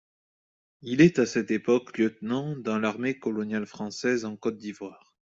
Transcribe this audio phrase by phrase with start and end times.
[0.81, 5.13] Il est à cette époque Lieutenant dans l'Armée coloniale française en Côte d'Ivoire.